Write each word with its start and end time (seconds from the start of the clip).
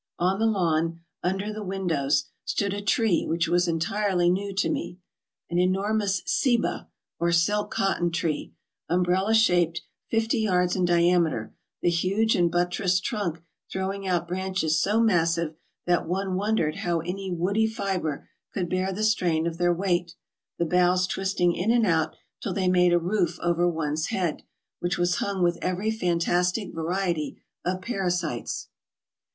On 0.17 0.39
the 0.39 0.47
lawn, 0.47 1.01
under 1.21 1.53
the 1.53 1.61
windows, 1.61 2.31
stood 2.43 2.73
a 2.73 2.81
tree 2.81 3.23
which 3.27 3.47
was 3.47 3.67
entirely 3.67 4.31
new 4.31 4.51
to 4.55 4.67
me, 4.67 4.97
an 5.47 5.59
enormous 5.59 6.23
ceiba 6.25 6.87
or 7.19 7.31
silk 7.31 7.69
cotton 7.69 8.09
tree, 8.09 8.51
umbrella 8.89 9.35
shaped, 9.35 9.83
fifty 10.09 10.39
yards 10.39 10.75
in 10.75 10.85
diameter, 10.85 11.53
the 11.83 11.89
huge 11.91 12.35
and 12.35 12.49
buttressed 12.51 13.03
trunk 13.03 13.43
throw 13.71 13.93
ing 13.93 14.07
out 14.07 14.27
branches 14.27 14.81
so 14.81 14.99
massive 14.99 15.53
that 15.85 16.07
one 16.07 16.33
wondered 16.33 16.77
how 16.77 17.01
any 17.01 17.29
woody 17.31 17.67
fiber 17.67 18.27
could 18.51 18.71
bear 18.71 18.91
the 18.91 19.03
strain 19.03 19.45
of 19.45 19.59
their 19.59 19.71
weight, 19.71 20.15
the 20.57 20.65
boughs 20.65 21.05
twisting 21.05 21.53
in 21.53 21.69
and 21.69 21.85
out 21.85 22.15
till 22.41 22.55
they 22.55 22.67
made 22.67 22.91
a 22.91 22.97
roof 22.97 23.37
over 23.43 23.69
one's 23.69 24.07
head, 24.07 24.41
which 24.79 24.97
was 24.97 25.17
hung 25.17 25.43
with 25.43 25.59
every 25.61 25.91
fantastic 25.91 26.73
variety 26.73 27.39
of 27.63 27.83
parasites. 27.83 28.69